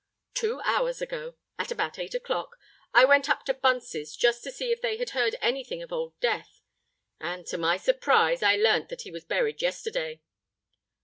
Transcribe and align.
"Two 0.33 0.61
hours 0.61 0.99
ago—at 0.99 1.69
about 1.71 1.99
eight 1.99 2.15
o'clock—I 2.15 3.05
went 3.05 3.29
up 3.29 3.45
to 3.45 3.53
Bunce's, 3.53 4.15
just 4.15 4.43
to 4.43 4.51
see 4.51 4.71
if 4.71 4.81
they 4.81 4.97
had 4.97 5.11
heard 5.11 5.35
any 5.41 5.63
thing 5.63 5.83
of 5.83 5.93
Old 5.93 6.19
Death; 6.19 6.59
and, 7.19 7.45
to 7.45 7.57
my 7.59 7.77
surprise, 7.77 8.41
I 8.41 8.55
learnt 8.55 8.89
that 8.89 9.03
he 9.03 9.11
was 9.11 9.25
buried 9.25 9.61
yesterday." 9.61 10.19